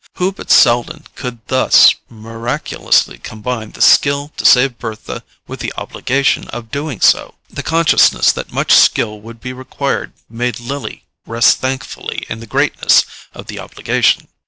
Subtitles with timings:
[0.17, 6.47] Who but Selden could thus miraculously combine the skill to save Bertha with the obligation
[6.47, 7.35] of doing so?
[7.51, 13.05] The consciousness that much skill would be required made Lily rest thankfully in the greatness
[13.35, 14.27] of the obligation.